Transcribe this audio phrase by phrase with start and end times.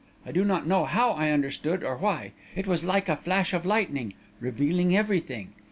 [0.25, 3.67] I do not know how I understood, or why it was like a flash of
[3.67, 5.53] lightning, revealing everything.